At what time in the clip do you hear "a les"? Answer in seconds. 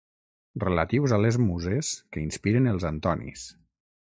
1.17-1.37